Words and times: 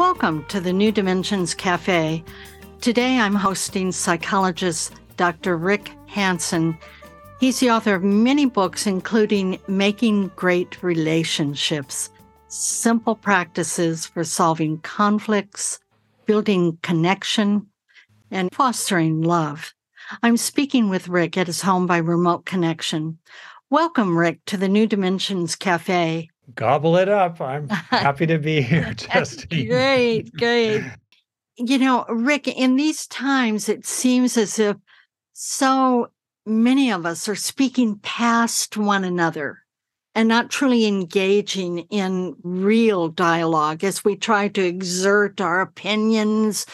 Welcome 0.00 0.46
to 0.46 0.60
the 0.60 0.72
New 0.72 0.92
Dimensions 0.92 1.52
Cafe. 1.52 2.24
Today 2.80 3.18
I'm 3.18 3.34
hosting 3.34 3.92
psychologist 3.92 4.94
Dr. 5.18 5.58
Rick 5.58 5.92
Hanson. 6.06 6.78
He's 7.38 7.60
the 7.60 7.70
author 7.70 7.96
of 7.96 8.02
many 8.02 8.46
books, 8.46 8.86
including 8.86 9.60
Making 9.68 10.28
Great 10.36 10.82
Relationships 10.82 12.08
Simple 12.48 13.14
Practices 13.14 14.06
for 14.06 14.24
Solving 14.24 14.78
Conflicts, 14.78 15.78
Building 16.24 16.78
Connection, 16.80 17.66
and 18.30 18.48
Fostering 18.54 19.20
Love. 19.20 19.74
I'm 20.22 20.38
speaking 20.38 20.88
with 20.88 21.08
Rick 21.08 21.36
at 21.36 21.46
his 21.46 21.60
home 21.60 21.86
by 21.86 21.98
remote 21.98 22.46
connection. 22.46 23.18
Welcome, 23.68 24.16
Rick, 24.16 24.46
to 24.46 24.56
the 24.56 24.66
New 24.66 24.86
Dimensions 24.86 25.56
Cafe 25.56 26.30
gobble 26.54 26.96
it 26.96 27.08
up. 27.08 27.40
I'm 27.40 27.68
happy 27.68 28.26
to 28.26 28.38
be 28.38 28.60
here, 28.60 28.92
Justine. 28.96 29.68
great, 29.68 30.32
great. 30.36 30.82
You 31.62 31.76
know, 31.76 32.06
Rick, 32.08 32.48
in 32.48 32.76
these 32.76 33.06
times, 33.06 33.68
it 33.68 33.84
seems 33.84 34.38
as 34.38 34.58
if 34.58 34.78
so 35.34 36.10
many 36.46 36.90
of 36.90 37.04
us 37.04 37.28
are 37.28 37.34
speaking 37.34 37.98
past 37.98 38.78
one 38.78 39.04
another 39.04 39.58
and 40.14 40.26
not 40.26 40.50
truly 40.50 40.86
engaging 40.86 41.80
in 41.90 42.34
real 42.42 43.08
dialogue 43.08 43.84
as 43.84 44.04
we 44.04 44.16
try 44.16 44.48
to 44.48 44.64
exert 44.64 45.40
our 45.40 45.60
opinions 45.60 46.64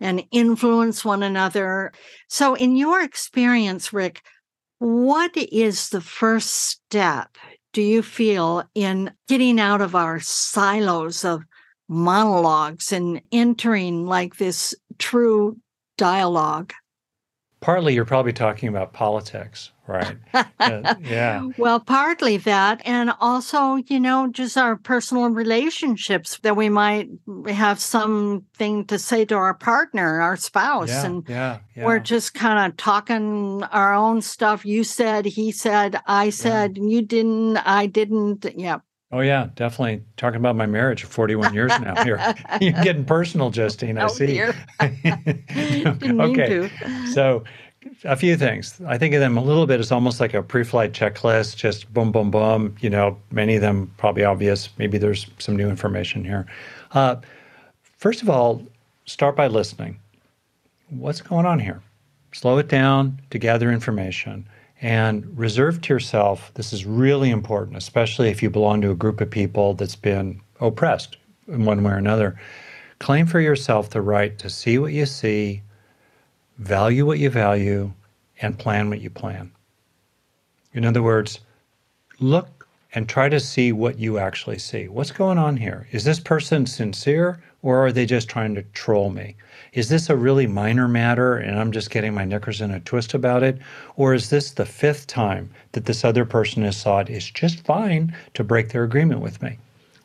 and 0.00 0.24
influence 0.30 1.04
one 1.04 1.22
another. 1.22 1.92
So, 2.28 2.54
in 2.54 2.76
your 2.76 3.02
experience, 3.02 3.92
Rick, 3.92 4.22
what 4.78 5.36
is 5.36 5.88
the 5.88 6.00
first 6.00 6.50
step 6.50 7.36
do 7.76 7.82
you 7.82 8.00
feel 8.00 8.64
in 8.74 9.12
getting 9.28 9.60
out 9.60 9.82
of 9.82 9.94
our 9.94 10.18
silos 10.18 11.26
of 11.26 11.42
monologues 11.90 12.90
and 12.90 13.20
entering 13.32 14.06
like 14.06 14.36
this 14.36 14.74
true 14.96 15.58
dialogue? 15.98 16.72
Partly, 17.60 17.92
you're 17.92 18.06
probably 18.06 18.32
talking 18.32 18.70
about 18.70 18.94
politics, 18.94 19.72
right? 19.86 20.16
uh, 20.34 20.94
yeah. 21.02 21.48
Well, 21.58 21.80
partly 21.80 22.36
that. 22.38 22.82
And 22.84 23.12
also, 23.20 23.76
you 23.76 24.00
know, 24.00 24.28
just 24.28 24.56
our 24.56 24.76
personal 24.76 25.28
relationships 25.28 26.38
that 26.42 26.56
we 26.56 26.68
might 26.68 27.08
have 27.48 27.80
something 27.80 28.84
to 28.86 28.98
say 28.98 29.24
to 29.26 29.34
our 29.34 29.54
partner, 29.54 30.20
our 30.20 30.36
spouse. 30.36 30.88
Yeah, 30.88 31.06
and 31.06 31.28
yeah, 31.28 31.58
yeah. 31.74 31.84
we're 31.84 32.00
just 32.00 32.34
kind 32.34 32.70
of 32.70 32.76
talking 32.76 33.62
our 33.64 33.94
own 33.94 34.22
stuff. 34.22 34.64
You 34.64 34.84
said, 34.84 35.24
he 35.26 35.52
said, 35.52 36.00
I 36.06 36.30
said, 36.30 36.78
you 36.78 37.02
didn't, 37.02 37.58
I 37.58 37.86
didn't. 37.86 38.46
Yeah. 38.56 38.78
Oh 39.12 39.20
yeah, 39.20 39.50
definitely 39.54 40.02
talking 40.16 40.40
about 40.40 40.56
my 40.56 40.66
marriage 40.66 41.04
for 41.04 41.08
41 41.08 41.54
years 41.54 41.70
now. 41.80 42.02
Here, 42.04 42.34
you're 42.60 42.72
getting 42.72 43.04
personal, 43.04 43.50
Justine. 43.50 43.98
I 43.98 44.04
oh, 44.04 44.08
see. 44.08 44.42
okay, 46.02 46.70
so 47.12 47.44
a 48.04 48.16
few 48.16 48.36
things. 48.36 48.80
I 48.86 48.98
think 48.98 49.14
of 49.14 49.20
them 49.20 49.36
a 49.36 49.42
little 49.42 49.66
bit 49.66 49.80
as 49.80 49.92
almost 49.92 50.20
like 50.20 50.34
a 50.34 50.42
pre-flight 50.42 50.92
checklist, 50.92 51.56
just 51.56 51.92
boom, 51.92 52.12
boom, 52.12 52.30
boom. 52.30 52.76
You 52.80 52.90
know, 52.90 53.18
many 53.30 53.56
of 53.56 53.60
them 53.60 53.92
probably 53.96 54.24
obvious. 54.24 54.68
Maybe 54.78 54.98
there's 54.98 55.26
some 55.38 55.56
new 55.56 55.68
information 55.68 56.24
here. 56.24 56.46
Uh, 56.92 57.16
first 57.98 58.22
of 58.22 58.30
all, 58.30 58.62
start 59.04 59.36
by 59.36 59.46
listening. 59.46 59.98
What's 60.90 61.20
going 61.20 61.46
on 61.46 61.58
here? 61.58 61.82
Slow 62.32 62.58
it 62.58 62.68
down 62.68 63.20
to 63.30 63.38
gather 63.38 63.70
information 63.70 64.46
and 64.82 65.26
reserve 65.38 65.80
to 65.80 65.94
yourself. 65.94 66.52
This 66.54 66.72
is 66.72 66.84
really 66.84 67.30
important, 67.30 67.76
especially 67.76 68.28
if 68.28 68.42
you 68.42 68.50
belong 68.50 68.82
to 68.82 68.90
a 68.90 68.94
group 68.94 69.20
of 69.20 69.30
people 69.30 69.74
that's 69.74 69.96
been 69.96 70.40
oppressed 70.60 71.16
in 71.48 71.64
one 71.64 71.82
way 71.82 71.92
or 71.92 71.96
another. 71.96 72.38
Claim 72.98 73.26
for 73.26 73.40
yourself 73.40 73.90
the 73.90 74.02
right 74.02 74.38
to 74.38 74.50
see 74.50 74.78
what 74.78 74.92
you 74.92 75.06
see, 75.06 75.62
value 76.58 77.06
what 77.06 77.18
you 77.18 77.30
value, 77.30 77.92
and 78.40 78.58
plan 78.58 78.90
what 78.90 79.00
you 79.00 79.10
plan. 79.10 79.50
In 80.72 80.84
other 80.84 81.02
words, 81.02 81.40
look 82.20 82.68
and 82.94 83.08
try 83.08 83.28
to 83.28 83.40
see 83.40 83.72
what 83.72 83.98
you 83.98 84.18
actually 84.18 84.58
see. 84.58 84.88
What's 84.88 85.10
going 85.10 85.38
on 85.38 85.56
here? 85.56 85.86
Is 85.92 86.04
this 86.04 86.20
person 86.20 86.66
sincere 86.66 87.42
or 87.62 87.84
are 87.84 87.92
they 87.92 88.06
just 88.06 88.28
trying 88.28 88.54
to 88.54 88.62
troll 88.62 89.10
me? 89.10 89.36
Is 89.72 89.88
this 89.88 90.08
a 90.08 90.16
really 90.16 90.46
minor 90.46 90.88
matter 90.88 91.36
and 91.36 91.58
I'm 91.58 91.72
just 91.72 91.90
getting 91.90 92.14
my 92.14 92.24
knickers 92.24 92.60
in 92.60 92.70
a 92.70 92.80
twist 92.80 93.12
about 93.12 93.42
it? 93.42 93.58
Or 93.96 94.14
is 94.14 94.30
this 94.30 94.50
the 94.50 94.64
fifth 94.64 95.06
time 95.06 95.50
that 95.72 95.84
this 95.84 96.04
other 96.04 96.24
person 96.24 96.62
has 96.62 96.82
thought 96.82 97.10
it's 97.10 97.30
just 97.30 97.64
fine 97.64 98.14
to 98.34 98.44
break 98.44 98.70
their 98.70 98.84
agreement 98.84 99.20
with 99.20 99.42
me? 99.42 99.58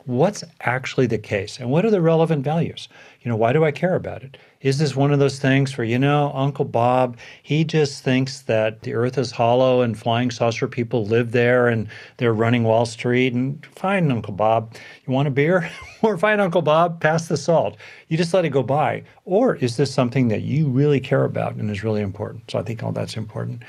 What's 0.04 0.42
actually 0.60 1.06
the 1.06 1.18
case? 1.18 1.60
And 1.60 1.70
what 1.70 1.84
are 1.84 1.90
the 1.90 2.00
relevant 2.00 2.44
values? 2.44 2.88
You 3.20 3.28
know, 3.28 3.36
why 3.36 3.52
do 3.52 3.64
I 3.64 3.70
care 3.70 3.94
about 3.94 4.24
it? 4.24 4.36
Is 4.60 4.78
this 4.78 4.96
one 4.96 5.12
of 5.12 5.20
those 5.20 5.38
things 5.38 5.76
where, 5.78 5.84
you 5.84 5.98
know, 5.98 6.32
Uncle 6.34 6.64
Bob, 6.64 7.16
he 7.42 7.62
just 7.64 8.02
thinks 8.02 8.42
that 8.42 8.82
the 8.82 8.94
earth 8.94 9.16
is 9.16 9.30
hollow 9.30 9.82
and 9.82 9.96
flying 9.96 10.32
saucer 10.32 10.66
people 10.66 11.06
live 11.06 11.30
there 11.30 11.68
and 11.68 11.88
they're 12.16 12.32
running 12.32 12.64
Wall 12.64 12.84
Street? 12.84 13.32
And 13.32 13.64
fine, 13.66 14.10
Uncle 14.10 14.32
Bob, 14.32 14.74
you 15.06 15.12
want 15.12 15.28
a 15.28 15.30
beer? 15.30 15.70
or 16.02 16.18
fine, 16.18 16.40
Uncle 16.40 16.62
Bob, 16.62 17.00
pass 17.00 17.28
the 17.28 17.36
salt. 17.36 17.76
You 18.08 18.16
just 18.16 18.34
let 18.34 18.44
it 18.44 18.50
go 18.50 18.64
by. 18.64 19.04
Or 19.24 19.54
is 19.56 19.76
this 19.76 19.94
something 19.94 20.28
that 20.28 20.42
you 20.42 20.68
really 20.68 20.98
care 20.98 21.24
about 21.24 21.54
and 21.54 21.70
is 21.70 21.84
really 21.84 22.02
important? 22.02 22.50
So 22.50 22.58
I 22.58 22.62
think 22.62 22.82
all 22.82 22.92
that's 22.92 23.16
important. 23.16 23.62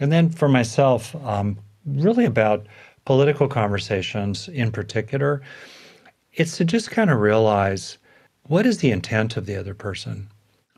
And 0.00 0.10
then 0.10 0.30
for 0.30 0.48
myself, 0.48 1.14
um, 1.24 1.58
really 1.86 2.24
about 2.24 2.66
political 3.04 3.48
conversations 3.48 4.48
in 4.48 4.72
particular, 4.72 5.40
it's 6.36 6.58
to 6.58 6.64
just 6.66 6.90
kind 6.90 7.10
of 7.10 7.18
realize 7.18 7.96
what 8.42 8.66
is 8.66 8.78
the 8.78 8.90
intent 8.90 9.38
of 9.38 9.46
the 9.46 9.56
other 9.56 9.72
person? 9.72 10.28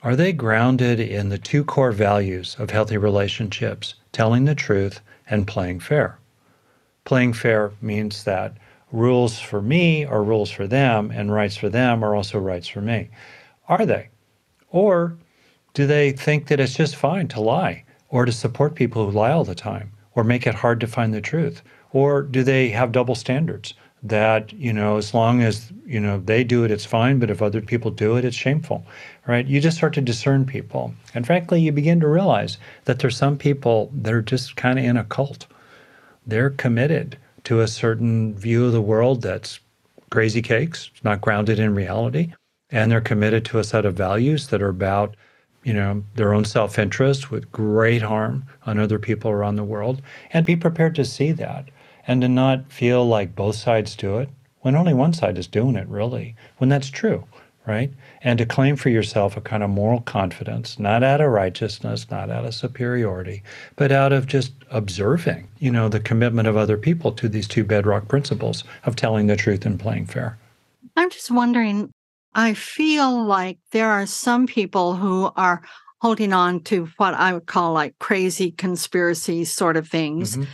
Are 0.02 0.14
they 0.14 0.32
grounded 0.32 1.00
in 1.00 1.28
the 1.28 1.38
two 1.38 1.64
core 1.64 1.90
values 1.90 2.54
of 2.60 2.70
healthy 2.70 2.96
relationships, 2.96 3.94
telling 4.12 4.44
the 4.44 4.54
truth 4.54 5.00
and 5.28 5.48
playing 5.48 5.80
fair? 5.80 6.20
Playing 7.04 7.32
fair 7.32 7.72
means 7.82 8.22
that 8.22 8.56
rules 8.92 9.40
for 9.40 9.60
me 9.60 10.04
are 10.04 10.22
rules 10.22 10.50
for 10.50 10.68
them, 10.68 11.10
and 11.10 11.32
rights 11.32 11.56
for 11.56 11.68
them 11.68 12.04
are 12.04 12.14
also 12.14 12.38
rights 12.38 12.68
for 12.68 12.80
me. 12.80 13.10
Are 13.68 13.84
they? 13.84 14.10
Or 14.70 15.16
do 15.74 15.88
they 15.88 16.12
think 16.12 16.46
that 16.46 16.60
it's 16.60 16.76
just 16.76 16.94
fine 16.94 17.26
to 17.28 17.40
lie 17.40 17.84
or 18.10 18.24
to 18.24 18.32
support 18.32 18.76
people 18.76 19.04
who 19.04 19.18
lie 19.18 19.32
all 19.32 19.44
the 19.44 19.56
time 19.56 19.90
or 20.14 20.22
make 20.22 20.46
it 20.46 20.54
hard 20.54 20.78
to 20.80 20.86
find 20.86 21.12
the 21.12 21.20
truth? 21.20 21.62
Or 21.92 22.22
do 22.22 22.44
they 22.44 22.68
have 22.68 22.92
double 22.92 23.16
standards? 23.16 23.74
That 24.02 24.52
you 24.52 24.72
know 24.72 24.96
as 24.96 25.12
long 25.12 25.42
as 25.42 25.72
you 25.84 25.98
know 25.98 26.18
they 26.20 26.44
do 26.44 26.64
it 26.64 26.70
it's 26.70 26.84
fine 26.84 27.18
but 27.18 27.30
if 27.30 27.42
other 27.42 27.60
people 27.60 27.90
do 27.90 28.16
it 28.16 28.24
it's 28.24 28.36
shameful 28.36 28.84
right? 29.26 29.46
You 29.46 29.60
just 29.60 29.76
start 29.76 29.92
to 29.94 30.00
discern 30.00 30.46
people. 30.46 30.94
And 31.14 31.26
frankly 31.26 31.60
you 31.60 31.70
begin 31.70 32.00
to 32.00 32.08
realize 32.08 32.58
that 32.84 32.98
there's 32.98 33.16
some 33.16 33.36
people 33.36 33.90
that 33.94 34.12
are 34.12 34.22
just 34.22 34.56
kind 34.56 34.78
of 34.78 34.84
in 34.84 34.96
a 34.96 35.04
cult. 35.04 35.46
They're 36.26 36.50
committed 36.50 37.18
to 37.44 37.60
a 37.60 37.68
certain 37.68 38.34
view 38.34 38.66
of 38.66 38.72
the 38.72 38.80
world 38.80 39.22
that's 39.22 39.60
crazy 40.10 40.40
cakes 40.40 40.90
it's 40.94 41.04
not 41.04 41.20
grounded 41.20 41.58
in 41.58 41.74
reality 41.74 42.32
and 42.70 42.90
they're 42.90 43.00
committed 43.00 43.44
to 43.44 43.58
a 43.58 43.64
set 43.64 43.84
of 43.84 43.94
values 43.94 44.48
that 44.48 44.62
are 44.62 44.70
about 44.70 45.14
you 45.64 45.72
know 45.72 46.02
their 46.14 46.32
own 46.32 46.44
self-interest 46.44 47.30
with 47.30 47.50
great 47.52 48.02
harm 48.02 48.44
on 48.64 48.78
other 48.78 48.98
people 48.98 49.30
around 49.30 49.56
the 49.56 49.64
world. 49.64 50.00
And 50.32 50.46
be 50.46 50.56
prepared 50.56 50.94
to 50.94 51.04
see 51.04 51.32
that 51.32 51.68
and 52.08 52.22
to 52.22 52.28
not 52.28 52.72
feel 52.72 53.06
like 53.06 53.36
both 53.36 53.54
sides 53.54 53.94
do 53.94 54.16
it 54.18 54.30
when 54.60 54.74
only 54.74 54.94
one 54.94 55.12
side 55.12 55.38
is 55.38 55.46
doing 55.46 55.76
it, 55.76 55.86
really, 55.88 56.34
when 56.56 56.68
that's 56.68 56.90
true, 56.90 57.24
right? 57.66 57.92
And 58.22 58.38
to 58.38 58.46
claim 58.46 58.74
for 58.74 58.88
yourself 58.88 59.36
a 59.36 59.40
kind 59.40 59.62
of 59.62 59.70
moral 59.70 60.00
confidence, 60.00 60.78
not 60.78 61.04
out 61.04 61.20
of 61.20 61.30
righteousness, 61.30 62.10
not 62.10 62.28
out 62.30 62.44
of 62.44 62.54
superiority, 62.54 63.42
but 63.76 63.92
out 63.92 64.12
of 64.12 64.26
just 64.26 64.52
observing, 64.70 65.48
you 65.58 65.70
know, 65.70 65.88
the 65.88 66.00
commitment 66.00 66.48
of 66.48 66.56
other 66.56 66.76
people 66.76 67.12
to 67.12 67.28
these 67.28 67.46
two 67.46 67.62
bedrock 67.62 68.08
principles 68.08 68.64
of 68.84 68.96
telling 68.96 69.28
the 69.28 69.36
truth 69.36 69.64
and 69.64 69.78
playing 69.78 70.06
fair. 70.06 70.36
I'm 70.96 71.10
just 71.10 71.30
wondering, 71.30 71.92
I 72.34 72.54
feel 72.54 73.24
like 73.24 73.58
there 73.70 73.90
are 73.90 74.06
some 74.06 74.46
people 74.46 74.96
who 74.96 75.30
are 75.36 75.62
holding 76.00 76.32
on 76.32 76.60
to 76.64 76.88
what 76.96 77.14
I 77.14 77.32
would 77.32 77.46
call 77.46 77.72
like 77.72 77.98
crazy 77.98 78.50
conspiracy 78.50 79.44
sort 79.44 79.76
of 79.76 79.88
things. 79.88 80.36
Mm-hmm 80.36 80.50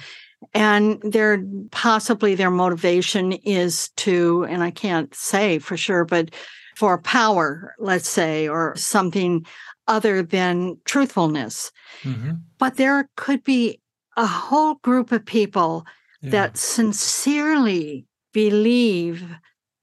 and 0.52 1.00
their 1.02 1.42
possibly 1.70 2.34
their 2.34 2.50
motivation 2.50 3.32
is 3.32 3.88
to 3.96 4.44
and 4.48 4.62
i 4.62 4.70
can't 4.70 5.14
say 5.14 5.58
for 5.58 5.76
sure 5.76 6.04
but 6.04 6.30
for 6.74 6.98
power, 6.98 7.74
let's 7.78 8.08
say, 8.08 8.48
or 8.48 8.74
something 8.76 9.46
other 9.86 10.22
than 10.22 10.78
truthfulness. 10.84 11.70
Mm-hmm. 12.02 12.32
But 12.58 12.76
there 12.76 13.08
could 13.16 13.44
be 13.44 13.80
a 14.16 14.26
whole 14.26 14.74
group 14.76 15.12
of 15.12 15.24
people 15.24 15.84
yeah. 16.20 16.30
that 16.30 16.56
sincerely 16.56 18.06
believe 18.32 19.24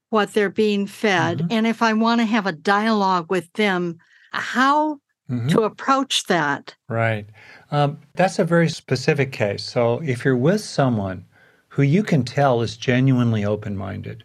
what 0.10 0.34
they're 0.34 0.50
being 0.50 0.88
fed. 0.88 1.40
Mm-hmm. 1.40 1.48
And 1.52 1.68
if 1.68 1.81
I 1.81 1.94
want 1.94 2.19
to 2.22 2.25
have 2.25 2.46
a 2.46 2.52
dialogue 2.52 3.30
with 3.30 3.52
them, 3.54 3.98
how 4.34 5.00
mm-hmm. 5.31 5.48
to 5.48 5.62
approach 5.62 6.25
that? 6.25 6.75
Right. 6.89 7.25
Um, 7.72 7.98
that's 8.16 8.39
a 8.39 8.44
very 8.44 8.69
specific 8.69 9.31
case. 9.31 9.63
So 9.63 10.01
if 10.04 10.25
you're 10.25 10.36
with 10.36 10.62
someone 10.62 11.25
who 11.69 11.83
you 11.83 12.04
can 12.04 12.24
tell 12.24 12.62
is 12.62 12.75
genuinely 12.75 13.45
open 13.45 13.78
minded, 13.78 14.24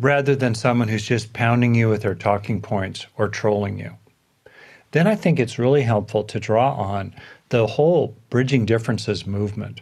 rather 0.00 0.34
than 0.34 0.54
someone 0.54 0.88
who's 0.88 1.06
just 1.06 1.32
pounding 1.32 1.74
you 1.74 1.88
with 1.88 2.02
their 2.02 2.14
talking 2.14 2.60
points 2.60 3.06
or 3.18 3.28
trolling 3.28 3.78
you, 3.78 3.92
then 4.92 5.06
I 5.06 5.14
think 5.14 5.38
it's 5.38 5.58
really 5.58 5.82
helpful 5.82 6.24
to 6.24 6.40
draw 6.40 6.72
on 6.74 7.14
the 7.50 7.66
whole 7.66 8.16
Bridging 8.30 8.64
Differences 8.64 9.26
movement 9.26 9.80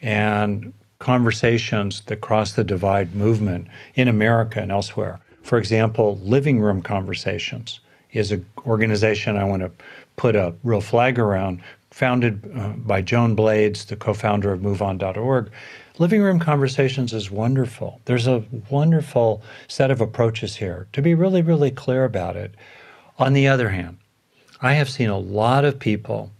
and 0.00 0.72
conversations 0.98 2.02
that 2.02 2.20
cross 2.20 2.52
the 2.52 2.64
divide 2.64 3.14
movement 3.14 3.66
in 3.96 4.06
America 4.06 4.60
and 4.60 4.70
elsewhere. 4.70 5.20
For 5.42 5.58
example, 5.58 6.20
Living 6.22 6.60
Room 6.60 6.80
Conversations 6.80 7.80
is 8.12 8.32
an 8.32 8.44
organization 8.66 9.36
I 9.36 9.44
want 9.44 9.62
to 9.62 9.70
put 10.16 10.36
a 10.36 10.54
real 10.62 10.80
flag 10.80 11.18
around, 11.18 11.62
founded 11.90 12.50
uh, 12.56 12.68
by 12.70 13.02
Joan 13.02 13.34
Blades, 13.34 13.84
the 13.84 13.96
co 13.96 14.14
founder 14.14 14.52
of 14.52 14.60
MoveOn.org. 14.60 15.50
Living 15.98 16.22
Room 16.22 16.38
Conversations 16.38 17.12
is 17.12 17.30
wonderful. 17.30 18.00
There's 18.06 18.26
a 18.26 18.44
wonderful 18.70 19.42
set 19.68 19.90
of 19.90 20.00
approaches 20.00 20.56
here 20.56 20.86
to 20.94 21.02
be 21.02 21.14
really, 21.14 21.42
really 21.42 21.70
clear 21.70 22.04
about 22.04 22.34
it. 22.34 22.54
On 23.18 23.34
the 23.34 23.46
other 23.46 23.68
hand, 23.68 23.98
I 24.62 24.72
have 24.72 24.88
seen 24.88 25.10
a 25.10 25.18
lot 25.18 25.64
of 25.64 25.78
people, 25.78 26.30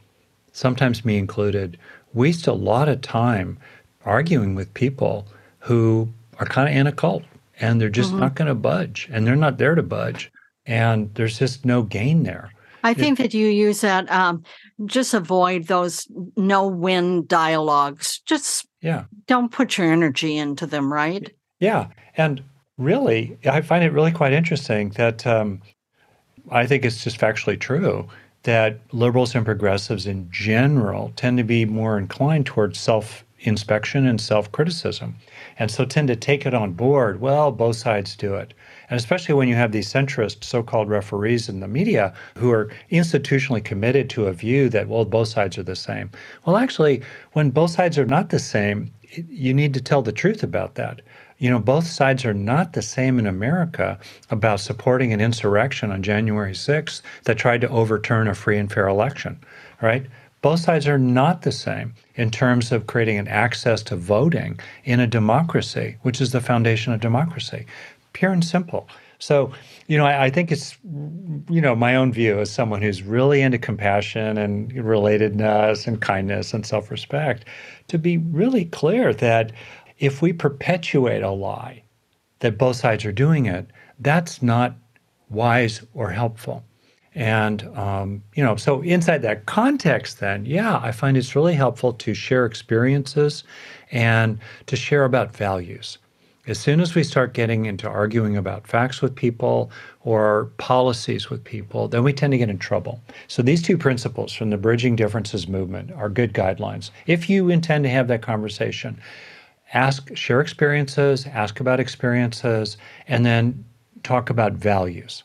sometimes 0.53 1.05
me 1.05 1.19
included, 1.19 1.79
waste 2.15 2.47
a 2.47 2.53
lot 2.53 2.89
of 2.89 3.03
time 3.03 3.59
arguing 4.05 4.55
with 4.55 4.73
people 4.75 5.27
who 5.59 6.09
are 6.39 6.47
kind 6.47 6.69
of 6.69 6.75
in 6.75 6.87
a 6.87 6.93
cult 6.93 7.23
and 7.61 7.81
they're 7.81 7.89
just 7.89 8.11
mm-hmm. 8.11 8.21
not 8.21 8.35
going 8.35 8.49
to 8.49 8.55
budge 8.55 9.09
and 9.13 9.27
they're 9.27 9.37
not 9.37 9.59
there 9.59 9.75
to 9.75 9.83
budge. 9.83 10.32
And 10.67 11.13
there's 11.15 11.39
just 11.39 11.65
no 11.65 11.83
gain 11.83 12.23
there. 12.23 12.53
I 12.85 12.95
think 12.95 13.19
that 13.19 13.33
you 13.33 13.47
use 13.47 13.81
that. 13.83 14.11
Um, 14.11 14.43
just 14.87 15.15
avoid 15.15 15.67
those 15.69 16.07
no 16.37 16.67
win 16.67 17.27
dialogues. 17.27 18.21
Just 18.27 18.67
yeah, 18.81 19.05
don't 19.27 19.53
put 19.53 19.79
your 19.79 19.93
energy 19.93 20.37
into 20.37 20.67
them. 20.67 20.93
Right? 20.93 21.33
Yeah, 21.61 21.89
and 22.17 22.43
really, 22.79 23.39
I 23.45 23.61
find 23.61 23.85
it 23.85 23.93
really 23.93 24.11
quite 24.11 24.33
interesting 24.33 24.91
that 24.91 25.25
um, 25.27 25.63
I 26.51 26.67
think 26.67 26.85
it's 26.85 27.05
just 27.05 27.21
factually 27.21 27.59
true 27.59 28.09
that 28.43 28.81
liberals 28.93 29.35
and 29.35 29.45
progressives 29.45 30.07
in 30.07 30.29
general 30.31 31.13
tend 31.15 31.39
to 31.39 31.45
be 31.45 31.65
more 31.65 31.99
inclined 31.99 32.47
towards 32.47 32.79
self 32.79 33.25
inspection 33.41 34.07
and 34.07 34.21
self 34.21 34.51
criticism. 34.53 35.17
And 35.59 35.71
so 35.71 35.85
tend 35.85 36.09
to 36.09 36.17
take 36.17 36.47
it 36.47 36.55
on 36.55 36.73
board. 36.73 37.21
Well, 37.21 37.53
both 37.53 37.77
sides 37.77 38.17
do 38.17 38.35
it. 38.35 38.55
And 38.93 38.99
especially 38.99 39.35
when 39.35 39.49
you 39.49 39.55
have 39.55 39.73
these 39.73 39.91
centrist 39.91 40.45
so 40.45 40.63
called 40.63 40.91
referees 40.91 41.49
in 41.49 41.61
the 41.61 41.67
media 41.67 42.13
who 42.37 42.51
are 42.51 42.71
institutionally 42.91 43.65
committed 43.65 44.11
to 44.11 44.27
a 44.27 44.35
view 44.35 44.69
that, 44.69 44.87
well, 44.87 45.07
both 45.07 45.29
sides 45.29 45.57
are 45.57 45.63
the 45.63 45.75
same. 45.75 46.11
Well, 46.45 46.59
actually, 46.59 47.01
when 47.33 47.49
both 47.49 47.71
sides 47.71 47.99
are 47.99 48.05
not 48.05 48.29
the 48.29 48.39
same, 48.39 48.93
you 49.31 49.55
need 49.55 49.73
to 49.73 49.81
tell 49.81 50.03
the 50.03 50.13
truth 50.13 50.43
about 50.43 50.75
that. 50.75 51.01
You 51.39 51.49
know, 51.49 51.59
both 51.59 51.87
sides 51.87 52.27
are 52.27 52.35
not 52.35 52.75
the 52.75 52.83
same 52.83 53.19
in 53.19 53.27
America 53.27 53.99
about 54.29 54.61
supporting 54.61 55.15
an 55.15 55.23
insurrection 55.23 55.91
on 55.91 56.03
January 56.03 56.53
6th 56.53 57.01
that 57.25 57.39
tried 57.39 57.63
to 57.63 57.71
overturn 57.71 58.29
a 58.29 58.35
free 58.35 58.59
and 58.59 58.71
fair 58.71 58.89
election, 58.89 59.41
right? 59.81 60.05
Both 60.43 60.59
sides 60.59 60.89
are 60.89 60.99
not 60.99 61.43
the 61.43 61.53
same 61.53 61.95
in 62.17 62.33
terms 62.33 62.73
of 62.73 62.89
creating 62.89 63.17
an 63.17 63.29
access 63.29 63.81
to 63.85 63.95
voting 63.95 64.59
in 64.83 64.99
a 64.99 65.07
democracy, 65.07 65.97
which 66.03 66.21
is 66.21 66.33
the 66.33 66.41
foundation 66.41 66.93
of 66.93 67.01
democracy. 67.01 67.65
Pure 68.13 68.33
and 68.33 68.45
simple. 68.45 68.89
So, 69.19 69.53
you 69.87 69.97
know, 69.97 70.05
I, 70.05 70.25
I, 70.25 70.31
think 70.31 70.51
it's, 70.51 70.77
you 71.49 71.61
know, 71.61 71.77
my 71.77 71.95
own 71.95 72.13
view 72.13 72.41
as 72.41 72.51
someone 72.51 72.83
who's 72.83 73.03
really 73.03 73.41
into 73.41 73.57
compassion 73.57 74.37
and 74.37 74.73
relatedness 74.73 75.87
and 75.87 76.01
kindness 76.01 76.53
and 76.53 76.67
self 76.67 76.91
respect 76.91 77.45
to 77.87 77.99
be 77.99 78.19
really 78.19 78.65
clear 78.65 79.15
that 79.15 79.53
if 79.99 80.23
we 80.23 80.33
perpetuate 80.33 81.23
a 81.23 81.31
lie 81.31 81.85
that 82.41 82.59
both 82.59 82.77
sides 82.77 83.05
are 83.05 83.13
doing 83.13 83.47
it, 83.47 83.69
that's 84.01 84.43
not 84.43 84.75
wise 85.31 85.83
or 85.95 86.11
helpful. 86.11 86.65
And, 87.15 87.63
um, 87.77 88.23
you 88.35 88.43
know, 88.43 88.57
so 88.57 88.81
inside 88.81 89.23
that 89.23 89.47
context, 89.47 90.19
then, 90.21 90.47
yeah, 90.47 90.81
I 90.83 90.93
find 90.93 91.17
it's 91.17 91.37
really 91.37 91.55
helpful 91.55 91.93
to 91.93 92.15
share 92.15 92.47
experiences 92.47 93.45
and 93.91 94.39
to 94.67 94.77
share 94.77 95.05
about 95.05 95.37
values. 95.37 95.99
As 96.49 96.59
soon 96.59 96.81
as 96.81 96.97
we 96.97 97.05
start 97.05 97.35
getting 97.35 97.67
into 97.67 97.89
arguing 97.89 98.37
about 98.37 98.67
facts 98.67 99.01
with 99.01 99.15
people 99.15 99.71
or 100.01 100.51
policies 100.57 101.31
with 101.31 101.45
people, 101.45 101.87
then 101.87 102.03
we 102.03 102.13
tend 102.13 102.33
to 102.33 102.39
get 102.39 102.51
in 102.51 102.59
trouble. 102.59 103.01
So, 103.29 103.43
these 103.43 103.63
two 103.63 103.79
principles 103.79 104.33
from 104.33 104.51
the 104.51 104.57
Bridging 104.57 104.97
Differences 104.97 105.47
movement 105.47 105.93
are 105.93 106.09
good 106.09 106.33
guidelines. 106.33 106.91
If 107.07 107.31
you 107.31 107.49
intend 107.49 107.85
to 107.85 107.91
have 107.91 108.09
that 108.09 108.23
conversation, 108.23 109.01
ask, 109.73 110.17
share 110.17 110.41
experiences, 110.41 111.27
ask 111.27 111.61
about 111.61 111.79
experiences, 111.79 112.77
and 113.07 113.25
then 113.25 113.65
talk 114.03 114.29
about 114.29 114.55
values. 114.55 115.23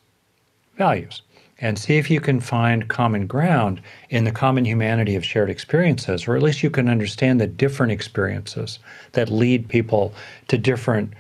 Values. 0.77 1.23
And 1.59 1.80
see 1.80 1.98
if 1.98 2.12
you 2.12 2.19
can 2.19 2.39
find 2.39 2.88
common 2.88 3.25
ground 3.25 3.81
in 4.09 4.24
the 4.24 4.31
common 4.31 4.65
humanity 4.65 5.15
of 5.15 5.25
shared 5.25 5.50
experiences, 5.50 6.27
or 6.27 6.36
at 6.36 6.44
least 6.44 6.62
you 6.62 6.69
can 6.69 6.88
understand 6.88 7.42
the 7.42 7.48
different 7.48 7.92
experiences 7.92 8.80
that 9.13 9.31
lead 9.31 9.68
people 9.68 10.13
to 10.50 10.57
different 10.57 11.13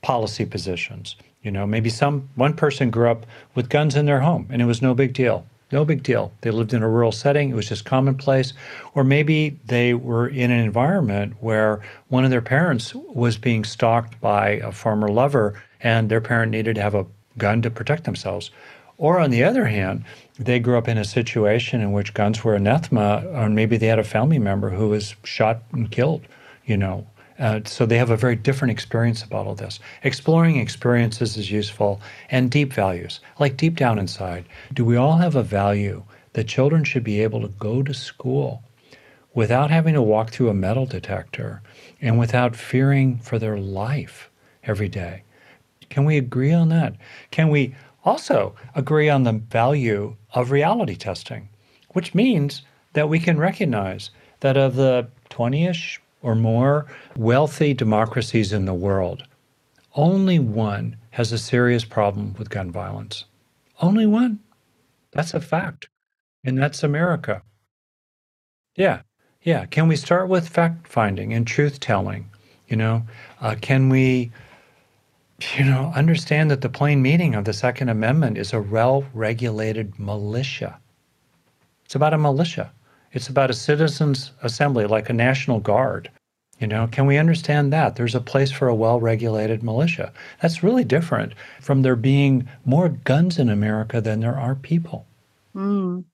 policy 0.00 0.46
positions. 0.46 1.16
You 1.42 1.50
know, 1.50 1.66
maybe 1.66 1.90
some 1.90 2.28
one 2.36 2.54
person 2.54 2.90
grew 2.90 3.10
up 3.10 3.26
with 3.54 3.68
guns 3.68 3.96
in 3.96 4.06
their 4.06 4.20
home 4.20 4.46
and 4.50 4.62
it 4.62 4.66
was 4.66 4.80
no 4.80 4.94
big 4.94 5.12
deal 5.12 5.44
no 5.72 5.84
big 5.84 6.02
deal. 6.02 6.32
They 6.42 6.50
lived 6.50 6.74
in 6.74 6.82
a 6.82 6.88
rural 6.88 7.12
setting, 7.12 7.50
it 7.50 7.54
was 7.54 7.68
just 7.68 7.84
commonplace. 7.84 8.52
Or 8.94 9.02
maybe 9.02 9.58
they 9.66 9.94
were 9.94 10.28
in 10.28 10.50
an 10.50 10.60
environment 10.60 11.34
where 11.40 11.80
one 12.08 12.24
of 12.24 12.30
their 12.30 12.42
parents 12.42 12.94
was 12.94 13.38
being 13.38 13.64
stalked 13.64 14.20
by 14.20 14.50
a 14.50 14.70
former 14.70 15.08
lover 15.08 15.60
and 15.80 16.08
their 16.08 16.20
parent 16.20 16.52
needed 16.52 16.76
to 16.76 16.82
have 16.82 16.94
a 16.94 17.06
gun 17.38 17.62
to 17.62 17.70
protect 17.70 18.04
themselves. 18.04 18.50
Or 19.02 19.18
on 19.18 19.30
the 19.30 19.42
other 19.42 19.64
hand, 19.64 20.04
they 20.38 20.60
grew 20.60 20.78
up 20.78 20.86
in 20.86 20.96
a 20.96 21.04
situation 21.04 21.80
in 21.80 21.90
which 21.90 22.14
guns 22.14 22.44
were 22.44 22.54
anathema, 22.54 23.24
or 23.34 23.48
maybe 23.48 23.76
they 23.76 23.88
had 23.88 23.98
a 23.98 24.04
family 24.04 24.38
member 24.38 24.70
who 24.70 24.90
was 24.90 25.16
shot 25.24 25.64
and 25.72 25.90
killed, 25.90 26.22
you 26.64 26.76
know, 26.76 27.08
uh, 27.36 27.58
so 27.64 27.84
they 27.84 27.98
have 27.98 28.10
a 28.10 28.16
very 28.16 28.36
different 28.36 28.70
experience 28.70 29.24
about 29.24 29.44
all 29.44 29.56
this. 29.56 29.80
Exploring 30.04 30.58
experiences 30.58 31.36
is 31.36 31.50
useful 31.50 32.00
and 32.30 32.48
deep 32.48 32.72
values, 32.72 33.18
like 33.40 33.56
deep 33.56 33.74
down 33.74 33.98
inside. 33.98 34.44
Do 34.72 34.84
we 34.84 34.94
all 34.94 35.16
have 35.16 35.34
a 35.34 35.42
value 35.42 36.04
that 36.34 36.46
children 36.46 36.84
should 36.84 37.02
be 37.02 37.24
able 37.24 37.40
to 37.40 37.48
go 37.48 37.82
to 37.82 37.92
school 37.92 38.62
without 39.34 39.72
having 39.72 39.94
to 39.94 40.02
walk 40.02 40.30
through 40.30 40.50
a 40.50 40.54
metal 40.54 40.86
detector 40.86 41.60
and 42.00 42.20
without 42.20 42.54
fearing 42.54 43.18
for 43.18 43.40
their 43.40 43.58
life 43.58 44.30
every 44.62 44.88
day? 44.88 45.24
Can 45.88 46.04
we 46.04 46.16
agree 46.16 46.52
on 46.52 46.68
that? 46.68 46.94
Can 47.32 47.48
we 47.48 47.74
also 48.04 48.54
agree 48.74 49.08
on 49.08 49.22
the 49.22 49.32
value 49.32 50.16
of 50.32 50.50
reality 50.50 50.96
testing, 50.96 51.48
which 51.90 52.14
means 52.14 52.62
that 52.92 53.08
we 53.08 53.18
can 53.18 53.38
recognize 53.38 54.10
that 54.40 54.56
of 54.56 54.74
the 54.74 55.08
20 55.30 55.66
ish 55.66 56.00
or 56.22 56.34
more 56.34 56.86
wealthy 57.16 57.74
democracies 57.74 58.52
in 58.52 58.64
the 58.64 58.74
world, 58.74 59.24
only 59.94 60.38
one 60.38 60.96
has 61.10 61.32
a 61.32 61.38
serious 61.38 61.84
problem 61.84 62.34
with 62.38 62.50
gun 62.50 62.70
violence. 62.70 63.24
Only 63.80 64.06
one. 64.06 64.40
That's 65.12 65.34
a 65.34 65.40
fact. 65.40 65.88
And 66.44 66.56
that's 66.58 66.82
America. 66.82 67.42
Yeah. 68.76 69.02
Yeah. 69.42 69.66
Can 69.66 69.88
we 69.88 69.96
start 69.96 70.28
with 70.28 70.48
fact 70.48 70.88
finding 70.88 71.34
and 71.34 71.46
truth 71.46 71.80
telling? 71.80 72.30
You 72.68 72.76
know, 72.76 73.02
uh, 73.40 73.56
can 73.60 73.90
we, 73.90 74.32
you 75.56 75.64
know, 75.64 75.92
understand 75.94 76.50
that 76.50 76.60
the 76.60 76.68
plain 76.68 77.02
meaning 77.02 77.34
of 77.34 77.44
the 77.44 77.52
Second 77.52 77.88
Amendment 77.88 78.38
is 78.38 78.52
a 78.52 78.60
well 78.60 79.04
regulated 79.14 79.98
militia? 79.98 80.78
It's 81.84 81.94
about 81.94 82.14
a 82.14 82.18
militia. 82.18 82.72
It's 83.12 83.28
about 83.28 83.50
a 83.50 83.54
citizens' 83.54 84.32
assembly, 84.42 84.86
like 84.86 85.10
a 85.10 85.12
national 85.12 85.60
guard. 85.60 86.10
You 86.58 86.66
know, 86.66 86.86
can 86.86 87.06
we 87.06 87.18
understand 87.18 87.72
that? 87.72 87.96
There's 87.96 88.14
a 88.14 88.20
place 88.20 88.52
for 88.52 88.68
a 88.68 88.74
well 88.74 89.00
regulated 89.00 89.62
militia. 89.62 90.12
That's 90.40 90.62
really 90.62 90.84
different 90.84 91.34
from 91.60 91.82
there 91.82 91.96
being 91.96 92.48
more 92.64 92.88
guns 92.88 93.38
in 93.38 93.50
America 93.50 94.00
than 94.00 94.20
there 94.20 94.38
are 94.38 94.54
people. 94.54 95.06
Mm. 95.54 96.04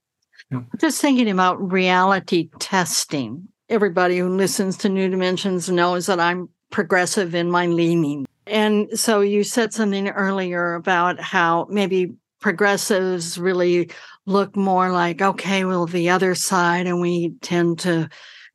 Yeah. 0.50 0.62
Just 0.80 1.00
thinking 1.00 1.28
about 1.28 1.70
reality 1.70 2.48
testing. 2.58 3.48
Everybody 3.68 4.18
who 4.18 4.34
listens 4.34 4.78
to 4.78 4.88
New 4.88 5.10
Dimensions 5.10 5.68
knows 5.68 6.06
that 6.06 6.18
I'm 6.18 6.48
progressive 6.70 7.34
in 7.34 7.50
my 7.50 7.66
leaning. 7.66 8.26
And 8.48 8.98
so 8.98 9.20
you 9.20 9.44
said 9.44 9.72
something 9.72 10.08
earlier 10.08 10.74
about 10.74 11.20
how 11.20 11.66
maybe 11.70 12.14
progressives 12.40 13.38
really 13.38 13.90
look 14.26 14.56
more 14.56 14.90
like, 14.90 15.20
okay, 15.22 15.64
well, 15.64 15.86
the 15.86 16.10
other 16.10 16.34
side, 16.34 16.86
and 16.86 17.00
we 17.00 17.30
tend 17.40 17.80
to 17.80 18.08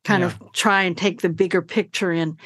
kind 0.04 0.20
yeah. 0.20 0.26
of 0.26 0.52
try 0.52 0.82
and 0.82 0.96
take 0.96 1.20
the 1.20 1.28
bigger 1.28 1.62
picture 1.62 2.12
in. 2.12 2.36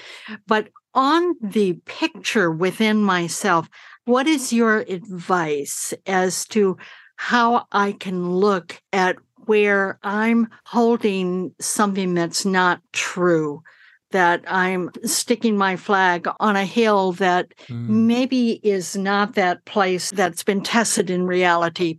But 0.47 0.69
on 0.95 1.35
the 1.43 1.75
picture 1.85 2.51
within 2.51 3.03
myself, 3.03 3.69
what 4.05 4.27
is 4.27 4.53
your 4.53 4.79
advice 4.79 5.93
as 6.07 6.47
to 6.47 6.79
how 7.17 7.67
I 7.73 7.93
can 7.93 8.31
look 8.31 8.81
at 8.93 9.17
where 9.45 9.99
I'm 10.03 10.49
holding 10.65 11.55
something 11.61 12.15
that's 12.15 12.45
not 12.45 12.81
true? 12.93 13.63
That 14.11 14.43
I'm 14.47 14.91
sticking 15.05 15.57
my 15.57 15.77
flag 15.77 16.27
on 16.41 16.57
a 16.57 16.65
hill 16.65 17.13
that 17.13 17.53
mm. 17.67 17.89
maybe 17.89 18.53
is 18.63 18.97
not 18.97 19.35
that 19.35 19.65
place 19.67 20.11
that's 20.11 20.43
been 20.43 20.63
tested 20.63 21.11
in 21.11 21.27
reality. 21.27 21.99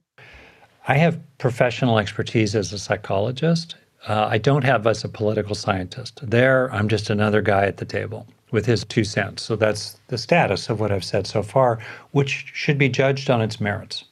I 0.87 0.97
have 0.97 1.19
professional 1.37 1.99
expertise 1.99 2.55
as 2.55 2.73
a 2.73 2.79
psychologist. 2.79 3.75
Uh, 4.07 4.27
I 4.27 4.39
don't 4.39 4.63
have 4.63 4.87
as 4.87 5.03
a 5.03 5.09
political 5.09 5.53
scientist. 5.53 6.19
There, 6.23 6.73
I'm 6.73 6.87
just 6.87 7.11
another 7.11 7.41
guy 7.41 7.65
at 7.65 7.77
the 7.77 7.85
table 7.85 8.25
with 8.51 8.65
his 8.65 8.83
two 8.85 9.03
cents. 9.03 9.43
So 9.43 9.55
that's 9.55 9.99
the 10.07 10.17
status 10.17 10.69
of 10.69 10.79
what 10.79 10.91
I've 10.91 11.03
said 11.03 11.27
so 11.27 11.43
far, 11.43 11.77
which 12.11 12.47
should 12.53 12.77
be 12.77 12.89
judged 12.89 13.29
on 13.29 13.41
its 13.41 13.61
merits 13.61 14.05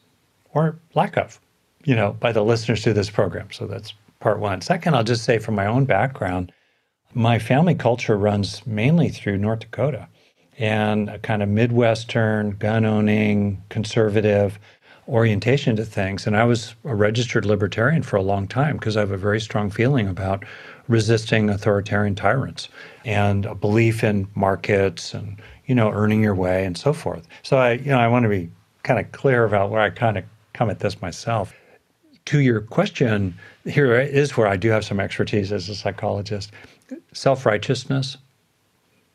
or 0.54 0.78
lack 0.94 1.18
of, 1.18 1.40
you 1.86 1.96
know, 1.96 2.14
by 2.20 2.32
the 2.32 2.44
listeners 2.44 2.84
to 2.84 2.94
this 2.94 3.10
program. 3.10 3.52
So 3.52 3.66
that's 3.66 3.94
part 4.20 4.40
one. 4.40 4.62
Second, 4.62 4.96
I'll 4.96 5.04
just 5.04 5.24
say 5.24 5.40
from 5.40 5.56
my 5.56 5.66
own 5.66 5.86
background, 5.86 6.52
my 7.14 7.40
family 7.40 7.76
culture 7.76 8.18
runs 8.18 8.66
mainly 8.66 9.10
through 9.10 9.38
North 9.38 9.62
Dakota 9.62 10.08
and 10.60 11.10
a 11.10 11.20
kind 11.20 11.44
of 11.44 11.50
Midwestern, 11.50 12.52
gun 12.52 12.86
owning, 12.86 13.64
conservative 13.70 14.60
orientation 15.08 15.76
to 15.78 15.86
things. 15.86 16.28
And 16.28 16.36
I 16.36 16.44
was 16.44 16.76
a 16.84 16.96
registered 16.96 17.46
libertarian 17.46 18.04
for 18.04 18.18
a 18.18 18.22
long 18.22 18.48
time 18.48 18.78
because 18.78 18.98
I 18.98 19.02
have 19.02 19.12
a 19.12 19.18
very 19.18 19.40
strong 19.40 19.70
feeling 19.70 20.08
about 20.08 20.44
resisting 20.88 21.50
authoritarian 21.50 22.16
tyrants 22.16 22.70
and 23.06 23.46
a 23.46 23.56
belief 23.56 24.04
in 24.04 24.28
markets 24.36 25.14
and 25.14 25.42
you 25.66 25.76
know 25.76 25.92
earning 25.92 26.24
your 26.24 26.36
way 26.36 26.66
and 26.66 26.78
so 26.78 26.94
forth. 26.94 27.28
So 27.44 27.58
I 27.58 27.74
you 27.74 27.92
know 27.92 28.00
I 28.00 28.08
want 28.08 28.24
to 28.24 28.30
be 28.30 28.50
kind 28.84 29.00
of 29.00 29.12
clear 29.12 29.46
about 29.46 29.70
where 29.70 29.82
I 29.82 29.90
kind 29.90 30.18
of 30.18 30.26
come 30.54 30.70
at 30.70 30.80
this 30.80 31.02
myself. 31.02 31.54
To 32.26 32.40
your 32.40 32.62
question, 32.62 33.38
here 33.64 33.98
is 34.00 34.36
where 34.36 34.48
I 34.48 34.58
do 34.58 34.70
have 34.70 34.84
some 34.84 35.00
expertise 35.00 35.52
as 35.54 35.70
a 35.70 35.76
psychologist. 35.76 36.52
Self-righteousness, 37.14 38.18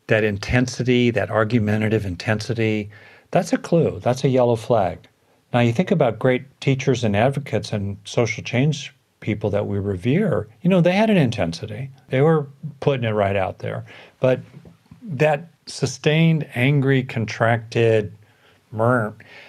that 0.07 0.23
intensity, 0.23 1.09
that 1.11 1.29
argumentative 1.29 2.05
intensity, 2.05 2.89
that's 3.31 3.53
a 3.53 3.57
clue. 3.57 3.99
That's 3.99 4.23
a 4.23 4.29
yellow 4.29 4.55
flag. 4.55 5.07
Now 5.53 5.59
you 5.59 5.73
think 5.73 5.91
about 5.91 6.19
great 6.19 6.43
teachers 6.61 7.03
and 7.03 7.15
advocates 7.15 7.71
and 7.71 7.97
social 8.03 8.43
change 8.43 8.93
people 9.19 9.49
that 9.49 9.67
we 9.67 9.79
revere, 9.79 10.47
you 10.61 10.69
know, 10.69 10.81
they 10.81 10.91
had 10.91 11.09
an 11.09 11.17
intensity. 11.17 11.89
They 12.09 12.21
were 12.21 12.47
putting 12.81 13.05
it 13.05 13.11
right 13.11 13.35
out 13.35 13.59
there. 13.59 13.85
But 14.19 14.41
that 15.01 15.49
sustained, 15.65 16.47
angry, 16.55 17.03
contracted, 17.03 18.13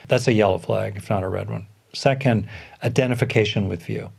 that's 0.07 0.29
a 0.29 0.33
yellow 0.33 0.59
flag, 0.59 0.97
if 0.97 1.11
not 1.11 1.23
a 1.23 1.29
red 1.29 1.51
one. 1.51 1.67
Second, 1.93 2.49
identification 2.83 3.69
with 3.69 3.83
view. 3.83 4.11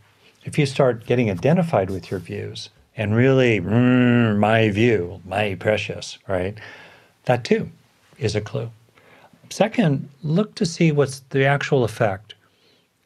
If 0.43 0.57
you 0.57 0.65
start 0.65 1.05
getting 1.05 1.31
identified 1.31 1.89
with 1.89 2.11
your 2.11 2.19
views 2.19 2.69
and 2.97 3.15
really, 3.15 3.59
mm, 3.59 4.37
my 4.37 4.69
view, 4.69 5.21
my 5.25 5.55
precious, 5.55 6.17
right? 6.27 6.57
That 7.25 7.43
too 7.43 7.69
is 8.17 8.35
a 8.35 8.41
clue. 8.41 8.71
Second, 9.49 10.09
look 10.23 10.55
to 10.55 10.65
see 10.65 10.91
what's 10.91 11.19
the 11.29 11.45
actual 11.45 11.83
effect. 11.83 12.35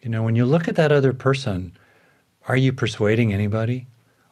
You 0.01 0.10
know, 0.10 0.24
when 0.24 0.36
you 0.36 0.46
look 0.46 0.67
at 0.67 0.75
that 0.75 0.91
other 0.91 1.13
person, 1.13 1.74
are 2.48 2.58
you 2.58 2.72
persuading 2.72 3.34
anybody? 3.34 3.88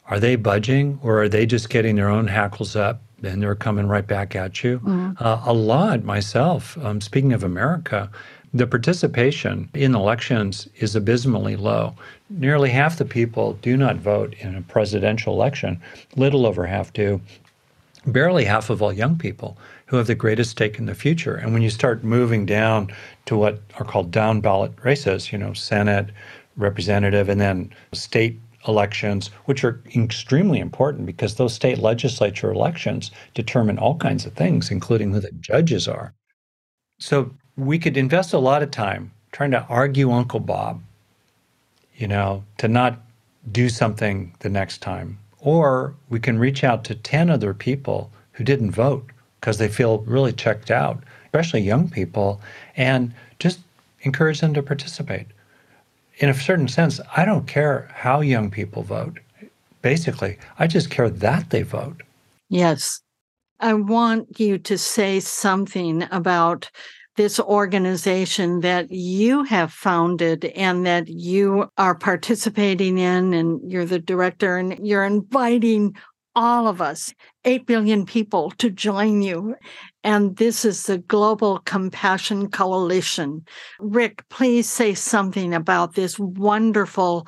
Are 0.09 0.19
they 0.19 0.35
budging 0.35 0.99
or 1.03 1.21
are 1.23 1.29
they 1.29 1.45
just 1.45 1.69
getting 1.69 1.95
their 1.95 2.09
own 2.09 2.27
hackles 2.27 2.75
up 2.75 3.01
and 3.23 3.41
they're 3.41 3.55
coming 3.55 3.87
right 3.87 4.07
back 4.07 4.35
at 4.35 4.63
you? 4.63 4.79
Mm-hmm. 4.79 5.11
Uh, 5.19 5.41
a 5.45 5.53
lot 5.53 6.03
myself, 6.03 6.77
um, 6.77 7.01
speaking 7.01 7.33
of 7.33 7.43
America, 7.43 8.09
the 8.53 8.67
participation 8.67 9.69
in 9.73 9.93
elections 9.93 10.67
is 10.77 10.95
abysmally 10.95 11.55
low. 11.55 11.95
Nearly 12.29 12.69
half 12.69 12.97
the 12.97 13.05
people 13.05 13.53
do 13.61 13.75
not 13.75 13.97
vote 13.97 14.35
in 14.39 14.55
a 14.55 14.61
presidential 14.61 15.33
election, 15.33 15.81
little 16.15 16.45
over 16.45 16.65
half 16.65 16.93
do. 16.93 17.21
Barely 18.05 18.45
half 18.45 18.69
of 18.69 18.81
all 18.81 18.93
young 18.93 19.17
people 19.17 19.57
who 19.87 19.97
have 19.97 20.07
the 20.07 20.15
greatest 20.15 20.51
stake 20.51 20.77
in 20.77 20.85
the 20.85 20.95
future. 20.95 21.35
And 21.35 21.53
when 21.53 21.61
you 21.61 21.69
start 21.69 22.03
moving 22.03 22.45
down 22.45 22.93
to 23.25 23.37
what 23.37 23.61
are 23.79 23.85
called 23.85 24.11
down 24.11 24.39
ballot 24.39 24.71
races, 24.83 25.31
you 25.31 25.37
know, 25.37 25.53
Senate, 25.53 26.09
representative, 26.55 27.27
and 27.27 27.41
then 27.41 27.73
state 27.93 28.39
elections, 28.67 29.27
which 29.45 29.63
are 29.63 29.81
extremely 29.95 30.59
important 30.59 31.05
because 31.05 31.35
those 31.35 31.53
state 31.53 31.77
legislature 31.79 32.51
elections 32.51 33.11
determine 33.33 33.77
all 33.77 33.97
kinds 33.97 34.25
of 34.25 34.33
things, 34.33 34.71
including 34.71 35.11
who 35.11 35.19
the 35.19 35.31
judges 35.39 35.87
are. 35.87 36.13
So 36.99 37.31
we 37.57 37.79
could 37.79 37.97
invest 37.97 38.33
a 38.33 38.37
lot 38.37 38.63
of 38.63 38.71
time 38.71 39.11
trying 39.31 39.51
to 39.51 39.65
argue 39.67 40.11
Uncle 40.11 40.39
Bob, 40.39 40.81
you 41.95 42.07
know, 42.07 42.43
to 42.57 42.67
not 42.67 42.99
do 43.51 43.69
something 43.69 44.33
the 44.39 44.49
next 44.49 44.81
time. 44.81 45.19
Or 45.39 45.95
we 46.09 46.19
can 46.19 46.39
reach 46.39 46.63
out 46.63 46.83
to 46.85 46.95
10 46.95 47.29
other 47.29 47.53
people 47.53 48.11
who 48.33 48.43
didn't 48.43 48.71
vote 48.71 49.05
because 49.39 49.57
they 49.57 49.67
feel 49.67 49.99
really 49.99 50.33
checked 50.33 50.71
out, 50.71 51.03
especially 51.25 51.61
young 51.61 51.89
people, 51.89 52.41
and 52.75 53.13
just 53.39 53.59
encourage 54.01 54.41
them 54.41 54.53
to 54.53 54.63
participate 54.63 55.27
in 56.19 56.29
a 56.29 56.33
certain 56.33 56.67
sense, 56.67 56.99
I 57.15 57.25
don't 57.25 57.47
care 57.47 57.89
how 57.93 58.21
young 58.21 58.49
people 58.49 58.83
vote. 58.83 59.19
Basically, 59.81 60.37
I 60.57 60.67
just 60.67 60.89
care 60.89 61.09
that 61.09 61.49
they 61.49 61.61
vote. 61.61 62.01
Yes. 62.49 63.01
I 63.59 63.73
want 63.73 64.39
you 64.39 64.57
to 64.59 64.77
say 64.77 65.19
something 65.19 66.07
about 66.11 66.69
this 67.17 67.39
organization 67.39 68.61
that 68.61 68.89
you 68.89 69.43
have 69.43 69.73
founded 69.73 70.45
and 70.45 70.85
that 70.85 71.09
you 71.09 71.69
are 71.77 71.95
participating 71.95 72.97
in, 72.97 73.33
and 73.33 73.59
you're 73.69 73.85
the 73.85 73.99
director, 73.99 74.57
and 74.57 74.79
you're 74.87 75.03
inviting 75.03 75.95
all 76.35 76.67
of 76.67 76.81
us, 76.81 77.13
8 77.45 77.65
billion 77.65 78.05
people, 78.05 78.51
to 78.59 78.69
join 78.69 79.23
you. 79.23 79.55
And 80.03 80.37
this 80.37 80.63
is 80.63 80.85
the 80.85 80.99
Global 80.99 81.57
Compassion 81.65 82.49
Coalition. 82.49 83.45
Rick, 83.79 84.23
please 84.29 84.69
say 84.69 84.93
something 84.93 85.53
about 85.53 85.95
this 85.95 86.19
wonderful 86.19 87.27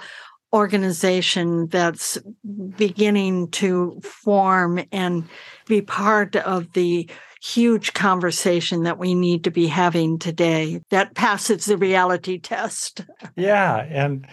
organization 0.53 1.67
that's 1.67 2.17
beginning 2.75 3.49
to 3.51 3.99
form 4.03 4.79
and 4.91 5.27
be 5.67 5.81
part 5.81 6.35
of 6.35 6.71
the 6.73 7.09
huge 7.41 7.93
conversation 7.93 8.83
that 8.83 8.97
we 8.97 9.15
need 9.15 9.43
to 9.45 9.51
be 9.51 9.67
having 9.67 10.19
today 10.19 10.81
that 10.89 11.15
passes 11.15 11.65
the 11.65 11.77
reality 11.77 12.37
test. 12.37 13.05
Yeah. 13.35 13.85
And 13.89 14.27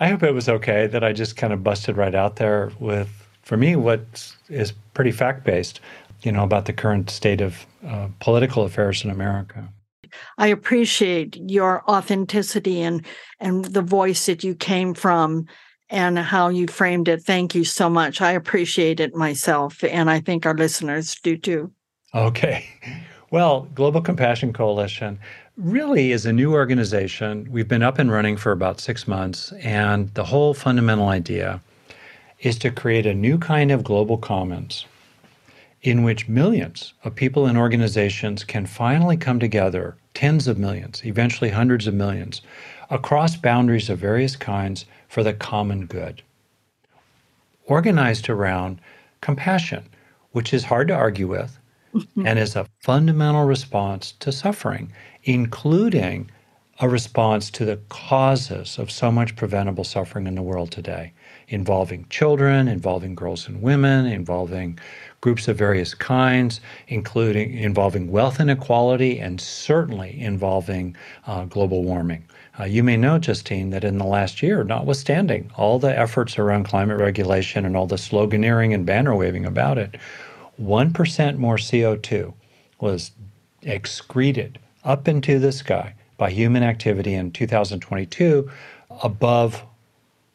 I 0.00 0.08
hope 0.08 0.22
it 0.22 0.34
was 0.34 0.48
okay 0.48 0.88
that 0.88 1.04
I 1.04 1.12
just 1.12 1.36
kind 1.36 1.52
of 1.52 1.62
busted 1.62 1.96
right 1.96 2.14
out 2.14 2.36
there 2.36 2.72
with 2.80 3.08
for 3.48 3.56
me, 3.56 3.76
what 3.76 4.30
is 4.50 4.72
pretty 4.92 5.10
fact 5.10 5.42
based, 5.44 5.80
you 6.22 6.30
know, 6.30 6.44
about 6.44 6.66
the 6.66 6.72
current 6.74 7.08
state 7.08 7.40
of 7.40 7.64
uh, 7.86 8.08
political 8.20 8.64
affairs 8.64 9.04
in 9.04 9.10
America. 9.10 9.68
I 10.36 10.48
appreciate 10.48 11.36
your 11.36 11.82
authenticity 11.88 12.82
and 12.82 13.06
and 13.40 13.64
the 13.64 13.82
voice 13.82 14.26
that 14.26 14.44
you 14.44 14.54
came 14.54 14.92
from 14.92 15.46
and 15.88 16.18
how 16.18 16.48
you 16.48 16.66
framed 16.66 17.08
it. 17.08 17.22
Thank 17.22 17.54
you 17.54 17.64
so 17.64 17.88
much. 17.88 18.20
I 18.20 18.32
appreciate 18.32 19.00
it 19.00 19.14
myself, 19.14 19.82
and 19.82 20.10
I 20.10 20.20
think 20.20 20.44
our 20.44 20.54
listeners 20.54 21.16
do 21.22 21.36
too. 21.36 21.72
Okay. 22.14 22.66
Well, 23.30 23.68
Global 23.74 24.00
Compassion 24.00 24.54
Coalition 24.54 25.18
really 25.58 26.12
is 26.12 26.24
a 26.24 26.32
new 26.32 26.54
organization. 26.54 27.46
We've 27.50 27.68
been 27.68 27.82
up 27.82 27.98
and 27.98 28.10
running 28.10 28.38
for 28.38 28.52
about 28.52 28.80
six 28.80 29.06
months, 29.06 29.52
and 29.60 30.08
the 30.14 30.24
whole 30.24 30.54
fundamental 30.54 31.08
idea 31.08 31.60
is 32.40 32.58
to 32.60 32.70
create 32.70 33.04
a 33.04 33.12
new 33.12 33.36
kind 33.36 33.70
of 33.70 33.84
global 33.84 34.16
commons 34.16 34.86
in 35.82 36.04
which 36.04 36.26
millions 36.26 36.94
of 37.04 37.14
people 37.14 37.44
and 37.44 37.58
organizations 37.58 38.44
can 38.44 38.64
finally 38.64 39.18
come 39.18 39.38
together, 39.38 39.94
tens 40.14 40.48
of 40.48 40.56
millions, 40.56 41.02
eventually 41.04 41.50
hundreds 41.50 41.86
of 41.86 41.92
millions, 41.92 42.40
across 42.88 43.36
boundaries 43.36 43.90
of 43.90 43.98
various 43.98 44.36
kinds 44.36 44.86
for 45.06 45.22
the 45.22 45.34
common 45.34 45.84
good. 45.84 46.22
Organized 47.66 48.30
around 48.30 48.80
compassion, 49.20 49.84
which 50.32 50.54
is 50.54 50.64
hard 50.64 50.88
to 50.88 50.94
argue 50.94 51.28
with 51.28 51.58
mm-hmm. 51.94 52.26
and 52.26 52.38
is 52.38 52.56
a 52.56 52.66
fundamental 52.80 53.44
response 53.44 54.12
to 54.20 54.32
suffering, 54.32 54.92
including 55.24 56.30
a 56.80 56.88
response 56.88 57.50
to 57.50 57.64
the 57.64 57.76
causes 57.88 58.78
of 58.78 58.90
so 58.90 59.10
much 59.10 59.34
preventable 59.34 59.82
suffering 59.82 60.26
in 60.26 60.36
the 60.36 60.42
world 60.42 60.70
today 60.70 61.12
involving 61.48 62.06
children, 62.10 62.68
involving 62.68 63.14
girls 63.14 63.48
and 63.48 63.62
women, 63.62 64.06
involving 64.06 64.78
groups 65.20 65.48
of 65.48 65.56
various 65.56 65.94
kinds, 65.94 66.60
including 66.88 67.54
involving 67.54 68.10
wealth 68.10 68.38
inequality 68.38 69.18
and 69.18 69.40
certainly 69.40 70.20
involving 70.20 70.94
uh, 71.26 71.44
global 71.46 71.82
warming. 71.82 72.24
Uh, 72.60 72.64
you 72.64 72.82
may 72.82 72.96
know, 72.96 73.18
Justine, 73.18 73.70
that 73.70 73.84
in 73.84 73.98
the 73.98 74.04
last 74.04 74.42
year, 74.42 74.62
notwithstanding 74.62 75.50
all 75.56 75.78
the 75.78 75.96
efforts 75.96 76.38
around 76.38 76.64
climate 76.64 76.98
regulation 76.98 77.64
and 77.64 77.76
all 77.76 77.86
the 77.86 77.96
sloganeering 77.96 78.74
and 78.74 78.84
banner 78.84 79.14
waving 79.14 79.46
about 79.46 79.78
it, 79.78 79.96
1% 80.60 81.36
more 81.36 81.56
CO2 81.56 82.32
was 82.80 83.12
excreted 83.62 84.58
up 84.84 85.08
into 85.08 85.38
the 85.38 85.52
sky 85.52 85.94
by 86.16 86.30
human 86.30 86.62
activity 86.62 87.14
in 87.14 87.30
2022 87.30 88.50
above 89.02 89.62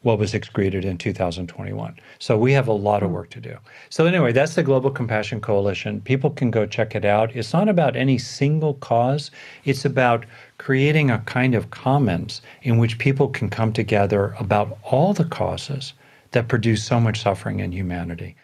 what 0.04 0.18
was 0.18 0.34
excreted 0.34 0.84
in 0.84 0.98
2021. 0.98 1.98
So 2.18 2.36
we 2.36 2.52
have 2.52 2.68
a 2.68 2.72
lot 2.72 3.02
of 3.02 3.10
work 3.10 3.30
to 3.30 3.40
do. 3.40 3.56
So, 3.88 4.04
anyway, 4.04 4.32
that's 4.32 4.54
the 4.54 4.62
Global 4.62 4.90
Compassion 4.90 5.40
Coalition. 5.40 6.02
People 6.02 6.30
can 6.30 6.50
go 6.50 6.66
check 6.66 6.94
it 6.94 7.06
out. 7.06 7.34
It's 7.34 7.54
not 7.54 7.70
about 7.70 7.96
any 7.96 8.18
single 8.18 8.74
cause, 8.74 9.30
it's 9.64 9.86
about 9.86 10.26
creating 10.58 11.10
a 11.10 11.20
kind 11.20 11.54
of 11.54 11.70
commons 11.70 12.42
in 12.62 12.76
which 12.76 12.98
people 12.98 13.28
can 13.28 13.48
come 13.48 13.72
together 13.72 14.34
about 14.38 14.78
all 14.82 15.14
the 15.14 15.24
causes 15.24 15.94
that 16.32 16.48
produce 16.48 16.84
so 16.84 17.00
much 17.00 17.22
suffering 17.22 17.60
in 17.60 17.72
humanity. 17.72 18.36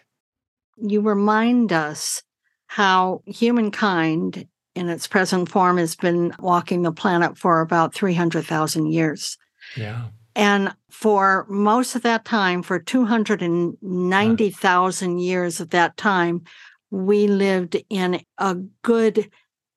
You 0.81 1.01
remind 1.01 1.73
us 1.73 2.23
how 2.67 3.23
humankind 3.27 4.47
in 4.75 4.89
its 4.89 5.07
present 5.07 5.49
form 5.49 5.79
has 5.79 5.95
been 5.97 6.33
walking 6.39 6.83
the 6.83 6.93
planet 6.93 7.37
for 7.37 7.61
about 7.61 7.93
300,000 7.95 8.87
years. 8.87 9.37
Yeah. 9.77 10.05
And 10.37 10.73
for 10.91 11.45
most 11.49 11.97
of 11.97 12.03
that 12.03 12.25
time, 12.25 12.63
for 12.63 12.79
290,000 12.79 15.19
years 15.19 15.61
of 15.61 15.71
that 15.71 15.97
time, 15.97 16.43
we 16.91 17.27
lived 17.27 17.77
in 17.91 18.23
a 18.39 18.55
good, 18.83 19.29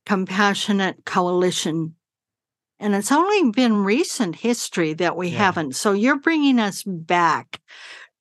compassionate 0.06 1.06
coalition. 1.06 1.96
And 2.80 2.94
it's 2.96 3.12
only 3.12 3.52
been 3.52 3.84
recent 3.84 4.36
history 4.36 4.94
that 4.96 5.16
we 5.18 5.30
Yeah. 5.30 5.38
haven't. 5.40 5.76
So 5.76 5.94
you're 5.94 6.20
bringing 6.20 6.60
us 6.60 6.84
back 6.86 7.60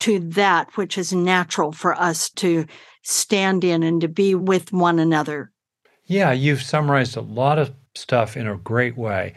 to 0.02 0.18
that 0.18 0.76
which 0.76 0.98
is 0.98 1.12
natural 1.12 1.72
for 1.72 1.94
us 2.00 2.30
to 2.30 2.66
stand 3.02 3.64
in 3.64 3.82
and 3.82 4.00
to 4.00 4.08
be 4.08 4.34
with 4.34 4.72
one 4.72 4.98
another. 4.98 5.50
Yeah, 6.06 6.32
you've 6.32 6.62
summarized 6.62 7.16
a 7.16 7.20
lot 7.20 7.58
of 7.58 7.72
stuff 7.94 8.36
in 8.36 8.46
a 8.46 8.56
great 8.56 8.96
way. 8.96 9.34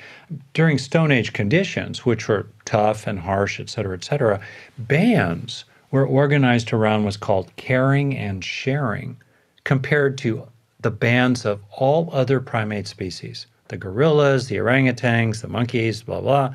During 0.54 0.78
Stone 0.78 1.12
Age 1.12 1.34
conditions, 1.34 2.06
which 2.06 2.28
were 2.28 2.48
tough 2.66 3.06
and 3.06 3.20
harsh, 3.20 3.60
et 3.60 3.70
cetera, 3.70 3.96
et 3.96 4.04
cetera, 4.04 4.40
bands 4.78 5.66
were 5.92 6.06
organized 6.06 6.74
around 6.74 7.04
what's 7.04 7.18
called 7.18 7.56
caring 7.58 8.18
and 8.18 8.44
sharing 8.44 9.18
compared 9.64 10.18
to 10.20 10.48
the 10.82 10.92
bands 10.92 11.46
of 11.46 11.62
all 11.72 12.10
other 12.12 12.40
primate 12.40 12.88
species 12.88 13.48
the 13.68 13.78
gorillas, 13.78 14.48
the 14.48 14.58
orangutans, 14.58 15.42
the 15.42 15.48
monkeys, 15.48 16.04
blah, 16.04 16.22
blah. 16.22 16.54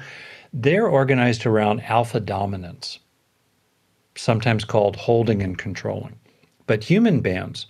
They're 0.52 0.86
organized 0.86 1.44
around 1.44 1.82
alpha 1.82 2.20
dominance, 2.20 3.00
sometimes 4.20 4.64
called 4.64 4.96
holding 4.96 5.42
and 5.42 5.56
controlling. 5.56 6.14
But 6.66 6.84
human 6.84 7.20
bands, 7.20 7.66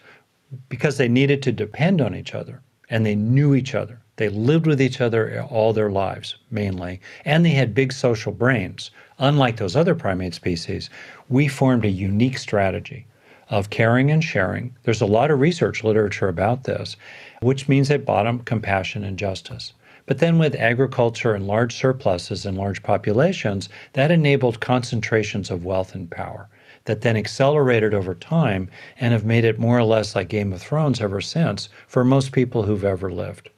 because 0.68 0.96
they 0.96 1.08
needed 1.08 1.42
to 1.44 1.52
depend 1.52 2.00
on 2.00 2.14
each 2.14 2.34
other 2.34 2.60
and 2.88 3.06
they 3.06 3.14
knew 3.14 3.54
each 3.54 3.74
other, 3.74 4.00
they 4.16 4.28
lived 4.28 4.66
with 4.66 4.82
each 4.82 5.00
other 5.00 5.42
all 5.48 5.72
their 5.72 5.90
lives, 5.90 6.36
mainly, 6.50 7.00
and 7.24 7.44
they 7.44 7.50
had 7.50 7.74
big 7.74 7.92
social 7.92 8.32
brains. 8.32 8.90
Unlike 9.18 9.56
those 9.56 9.76
other 9.76 9.94
primate 9.94 10.34
species, 10.34 10.90
we 11.28 11.48
formed 11.48 11.84
a 11.84 11.88
unique 11.88 12.36
strategy 12.36 13.06
of 13.48 13.70
caring 13.70 14.10
and 14.10 14.22
sharing. 14.22 14.74
There's 14.82 15.00
a 15.00 15.06
lot 15.06 15.30
of 15.30 15.40
research 15.40 15.84
literature 15.84 16.28
about 16.28 16.64
this, 16.64 16.96
which 17.40 17.68
means 17.68 17.90
at 17.90 18.04
bottom, 18.04 18.40
compassion 18.40 19.04
and 19.04 19.18
justice. 19.18 19.72
But 20.10 20.18
then 20.18 20.38
with 20.38 20.56
agriculture 20.56 21.34
and 21.34 21.46
large 21.46 21.72
surpluses 21.72 22.44
and 22.44 22.58
large 22.58 22.82
populations, 22.82 23.68
that 23.92 24.10
enabled 24.10 24.58
concentrations 24.58 25.52
of 25.52 25.64
wealth 25.64 25.94
and 25.94 26.10
power 26.10 26.48
that 26.86 27.02
then 27.02 27.16
accelerated 27.16 27.94
over 27.94 28.16
time 28.16 28.68
and 28.98 29.12
have 29.12 29.24
made 29.24 29.44
it 29.44 29.60
more 29.60 29.78
or 29.78 29.84
less 29.84 30.16
like 30.16 30.28
Game 30.28 30.52
of 30.52 30.60
Thrones 30.60 31.00
ever 31.00 31.20
since 31.20 31.68
for 31.86 32.02
most 32.02 32.32
people 32.32 32.64
who've 32.64 32.84
ever 32.84 33.12
lived. 33.12 33.50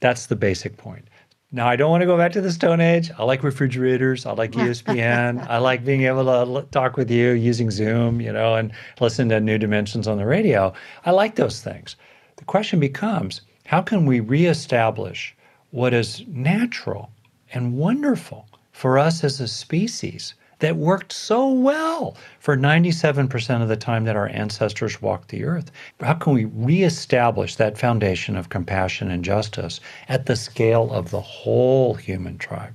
That's 0.00 0.24
the 0.24 0.36
basic 0.36 0.78
point. 0.78 1.06
Now, 1.52 1.68
I 1.68 1.76
don't 1.76 1.90
want 1.90 2.00
to 2.00 2.06
go 2.06 2.16
back 2.16 2.32
to 2.32 2.40
the 2.40 2.50
Stone 2.50 2.80
Age. 2.80 3.10
I 3.18 3.24
like 3.24 3.42
refrigerators. 3.42 4.24
I 4.24 4.32
like 4.32 4.52
ESPN. 4.52 5.46
I 5.50 5.58
like 5.58 5.84
being 5.84 6.04
able 6.04 6.24
to 6.24 6.66
talk 6.70 6.96
with 6.96 7.10
you 7.10 7.32
using 7.32 7.70
Zoom, 7.70 8.22
you 8.22 8.32
know, 8.32 8.54
and 8.54 8.72
listen 9.02 9.28
to 9.28 9.38
New 9.38 9.58
Dimensions 9.58 10.08
on 10.08 10.16
the 10.16 10.24
radio. 10.24 10.72
I 11.04 11.10
like 11.10 11.34
those 11.34 11.60
things. 11.60 11.96
The 12.36 12.46
question 12.46 12.80
becomes 12.80 13.42
how 13.66 13.82
can 13.82 14.06
we 14.06 14.20
reestablish 14.20 15.36
what 15.70 15.94
is 15.94 16.24
natural 16.26 17.10
and 17.52 17.76
wonderful 17.76 18.46
for 18.72 18.98
us 18.98 19.22
as 19.24 19.40
a 19.40 19.48
species 19.48 20.34
that 20.60 20.76
worked 20.76 21.12
so 21.12 21.50
well 21.50 22.16
for 22.38 22.56
97% 22.56 23.62
of 23.62 23.68
the 23.68 23.76
time 23.76 24.04
that 24.04 24.16
our 24.16 24.28
ancestors 24.28 25.02
walked 25.02 25.28
the 25.28 25.44
earth. 25.44 25.70
How 26.00 26.14
can 26.14 26.34
we 26.34 26.44
reestablish 26.44 27.56
that 27.56 27.78
foundation 27.78 28.36
of 28.36 28.50
compassion 28.50 29.10
and 29.10 29.24
justice 29.24 29.80
at 30.08 30.26
the 30.26 30.36
scale 30.36 30.92
of 30.92 31.10
the 31.10 31.20
whole 31.20 31.94
human 31.94 32.38
tribe? 32.38 32.74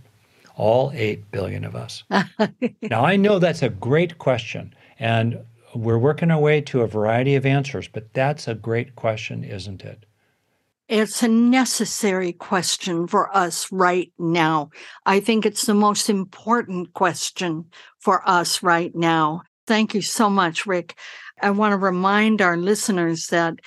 All 0.55 0.91
8 0.93 1.31
billion 1.31 1.65
of 1.65 1.75
us. 1.75 2.03
now, 2.81 3.03
I 3.05 3.15
know 3.15 3.39
that's 3.39 3.61
a 3.61 3.69
great 3.69 4.17
question, 4.17 4.73
and 4.99 5.37
we're 5.75 5.97
working 5.97 6.31
our 6.31 6.39
way 6.39 6.61
to 6.61 6.81
a 6.81 6.87
variety 6.87 7.35
of 7.35 7.45
answers, 7.45 7.87
but 7.87 8.13
that's 8.13 8.47
a 8.47 8.55
great 8.55 8.95
question, 8.95 9.43
isn't 9.43 9.83
it? 9.83 10.05
It's 10.87 11.23
a 11.23 11.27
necessary 11.27 12.31
question 12.31 13.07
for 13.07 13.35
us 13.35 13.71
right 13.71 14.13
now. 14.19 14.69
I 15.03 15.19
think 15.19 15.43
it's 15.43 15.65
the 15.65 15.73
most 15.73 16.11
important 16.11 16.93
question 16.93 17.65
for 17.99 18.21
us 18.29 18.61
right 18.61 18.93
now. 18.93 19.41
Thank 19.65 19.95
you 19.95 20.03
so 20.03 20.29
much, 20.29 20.67
Rick. 20.67 20.93
I 21.41 21.49
want 21.49 21.71
to 21.71 21.77
remind 21.77 22.39
our 22.39 22.55
listeners 22.55 23.25
that 23.27 23.61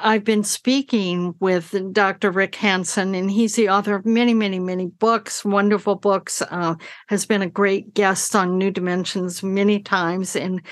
I've 0.00 0.22
been 0.22 0.44
speaking 0.44 1.34
with 1.40 1.74
Dr. 1.92 2.30
Rick 2.30 2.54
Hanson, 2.54 3.16
and 3.16 3.28
he's 3.28 3.56
the 3.56 3.68
author 3.68 3.96
of 3.96 4.06
many, 4.06 4.32
many, 4.32 4.60
many 4.60 4.86
books, 4.86 5.44
wonderful 5.44 5.96
books. 5.96 6.40
Uh, 6.40 6.76
has 7.08 7.26
been 7.26 7.42
a 7.42 7.50
great 7.50 7.94
guest 7.94 8.36
on 8.36 8.58
New 8.58 8.70
Dimensions 8.70 9.42
many 9.42 9.80
times, 9.80 10.36
and 10.36 10.62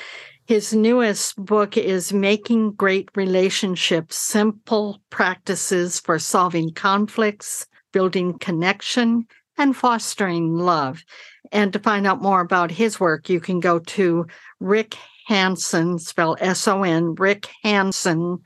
his 0.47 0.73
newest 0.73 1.35
book 1.45 1.77
is 1.77 2.13
Making 2.13 2.73
Great 2.73 3.09
Relationships: 3.17 4.15
Simple 4.15 5.01
Practices 5.11 5.99
for 5.99 6.21
Solving 6.21 6.73
Conflicts, 6.73 7.67
Building 7.93 8.39
Connection, 8.39 9.27
and 9.59 9.77
Fostering 9.77 10.55
Love. 10.55 11.03
And 11.51 11.73
to 11.73 11.81
find 11.81 12.07
out 12.07 12.23
more 12.23 12.43
about 12.43 12.71
his 12.71 13.01
work, 13.01 13.29
you 13.29 13.41
can 13.41 13.59
go 13.59 13.81
to 13.81 14.27
Rick 14.61 14.97
Hanson, 15.27 15.99
spell 15.99 16.37
S 16.39 16.69
O 16.69 16.85
N, 16.85 17.17
Rick 17.17 17.49
Hanson 17.65 18.39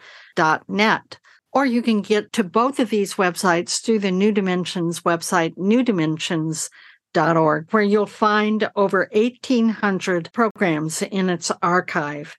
net. 0.68 1.18
Or 1.52 1.66
you 1.66 1.82
can 1.82 2.00
get 2.00 2.32
to 2.34 2.44
both 2.44 2.78
of 2.78 2.90
these 2.90 3.14
websites 3.14 3.82
through 3.82 3.98
the 4.00 4.12
New 4.12 4.32
Dimensions 4.32 5.00
website, 5.00 5.56
newdimensions.org, 5.56 7.72
where 7.72 7.82
you'll 7.82 8.06
find 8.06 8.70
over 8.76 9.08
1,800 9.12 10.30
programs 10.32 11.02
in 11.02 11.28
its 11.28 11.50
archive. 11.60 12.36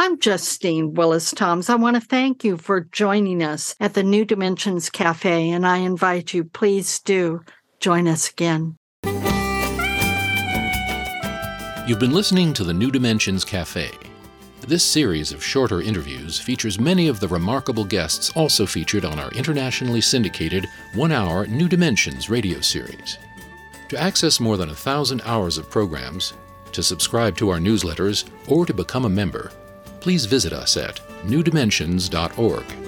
I'm 0.00 0.18
Justine 0.18 0.94
Willis 0.94 1.32
Toms. 1.32 1.68
I 1.68 1.74
want 1.74 1.96
to 1.96 2.00
thank 2.00 2.44
you 2.44 2.56
for 2.56 2.80
joining 2.80 3.42
us 3.42 3.74
at 3.80 3.94
the 3.94 4.04
New 4.04 4.24
Dimensions 4.24 4.90
Cafe, 4.90 5.50
and 5.50 5.66
I 5.66 5.78
invite 5.78 6.32
you, 6.32 6.44
please 6.44 7.00
do 7.00 7.40
join 7.80 8.06
us 8.06 8.30
again. 8.30 8.76
You've 11.88 11.98
been 11.98 12.12
listening 12.12 12.52
to 12.54 12.64
the 12.64 12.74
New 12.74 12.90
Dimensions 12.90 13.44
Cafe. 13.44 13.90
This 14.68 14.84
series 14.84 15.32
of 15.32 15.42
shorter 15.42 15.80
interviews 15.80 16.38
features 16.38 16.78
many 16.78 17.08
of 17.08 17.20
the 17.20 17.28
remarkable 17.28 17.86
guests 17.86 18.28
also 18.36 18.66
featured 18.66 19.02
on 19.02 19.18
our 19.18 19.30
internationally 19.30 20.02
syndicated 20.02 20.66
one 20.92 21.10
hour 21.10 21.46
New 21.46 21.70
Dimensions 21.70 22.28
radio 22.28 22.60
series. 22.60 23.16
To 23.88 23.98
access 23.98 24.40
more 24.40 24.58
than 24.58 24.68
a 24.68 24.74
thousand 24.74 25.22
hours 25.24 25.56
of 25.56 25.70
programs, 25.70 26.34
to 26.72 26.82
subscribe 26.82 27.34
to 27.38 27.48
our 27.48 27.56
newsletters, 27.58 28.28
or 28.46 28.66
to 28.66 28.74
become 28.74 29.06
a 29.06 29.08
member, 29.08 29.50
please 30.00 30.26
visit 30.26 30.52
us 30.52 30.76
at 30.76 31.00
newdimensions.org. 31.22 32.87